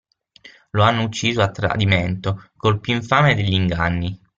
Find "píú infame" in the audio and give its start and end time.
2.79-3.35